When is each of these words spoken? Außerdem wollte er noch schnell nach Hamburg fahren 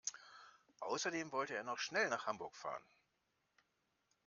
Außerdem 0.79 1.31
wollte 1.31 1.53
er 1.55 1.63
noch 1.63 1.77
schnell 1.77 2.09
nach 2.09 2.25
Hamburg 2.25 2.55
fahren 2.57 2.81